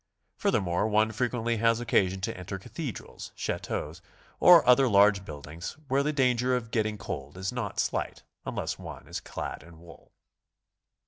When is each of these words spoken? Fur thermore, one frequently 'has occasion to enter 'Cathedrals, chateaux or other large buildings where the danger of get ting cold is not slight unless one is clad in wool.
Fur 0.35 0.49
thermore, 0.49 0.87
one 0.87 1.11
frequently 1.11 1.57
'has 1.57 1.79
occasion 1.79 2.21
to 2.21 2.35
enter 2.35 2.57
'Cathedrals, 2.57 3.31
chateaux 3.35 3.93
or 4.39 4.67
other 4.67 4.87
large 4.87 5.23
buildings 5.23 5.77
where 5.89 6.01
the 6.01 6.11
danger 6.11 6.55
of 6.55 6.71
get 6.71 6.81
ting 6.81 6.97
cold 6.97 7.37
is 7.37 7.51
not 7.51 7.79
slight 7.79 8.23
unless 8.43 8.79
one 8.79 9.07
is 9.07 9.19
clad 9.19 9.61
in 9.61 9.79
wool. 9.79 10.11